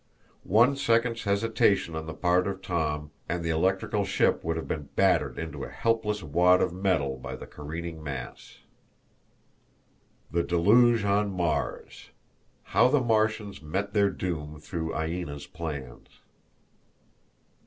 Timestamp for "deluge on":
10.41-11.29